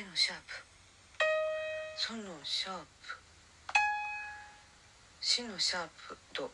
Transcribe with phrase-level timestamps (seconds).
[0.00, 0.54] レのシャープ。
[1.94, 2.86] ソのシャープ。
[5.20, 6.50] シのシャープド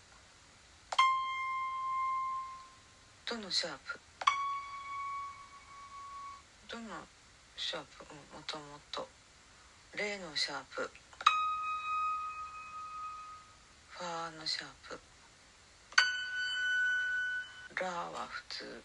[3.25, 4.01] ドのシャープ。
[6.69, 6.87] ドの
[7.57, 8.03] シャープ。
[8.35, 9.07] もともと。
[9.97, 10.91] レのシャープ。
[13.91, 14.99] ファーのシャープ。
[17.81, 18.83] ラは普通。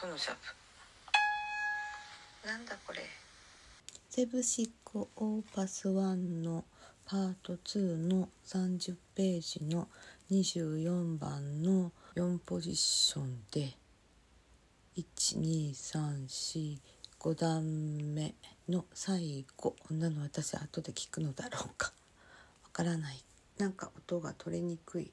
[0.00, 0.67] ソのシャープ。
[2.48, 3.00] なんだこれ。
[4.08, 6.64] セブシックオーパス1の
[7.04, 9.86] パート2の30ページの
[10.30, 13.76] 24番の4ポジションで
[14.96, 17.66] 12345段
[18.14, 18.34] 目
[18.66, 19.76] の最後。
[19.86, 21.92] こんなの私後で聞くのだろうか。
[22.64, 23.22] わからない。
[23.58, 25.02] なんか音が取れにく。
[25.02, 25.12] い。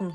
[0.00, 0.12] この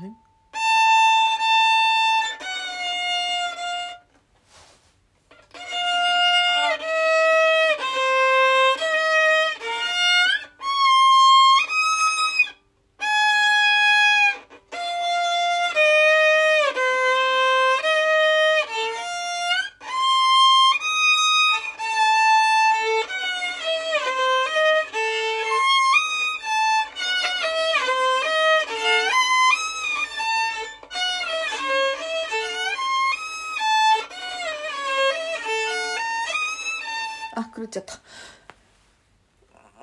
[37.38, 38.00] あ狂っちゃった。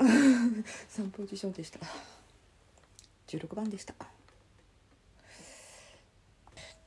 [0.04, 1.80] 3ポジションでした。
[3.28, 3.94] 16番でした。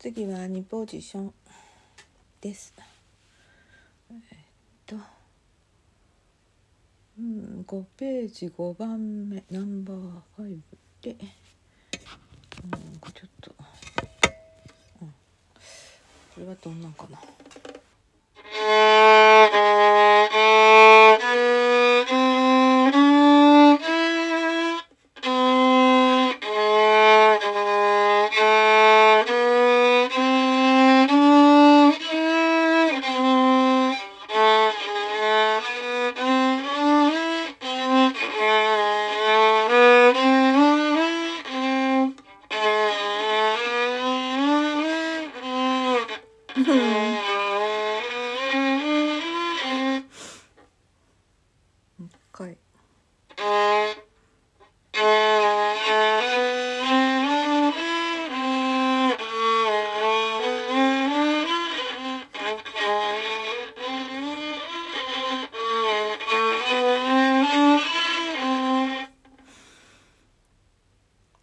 [0.00, 1.34] 次は2ポジション
[2.40, 2.74] です。
[4.10, 4.16] えっ
[4.84, 4.96] と。
[7.16, 9.44] うん5ページ5番目。
[9.48, 9.98] ナンバー
[10.36, 10.58] 5
[11.00, 11.12] で。
[11.12, 13.54] うんこれちょっと、
[15.00, 15.14] うん、こ
[16.38, 17.20] れはどんなんかな。
[52.38, 52.58] もう一回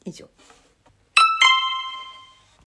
[0.06, 0.30] 以上。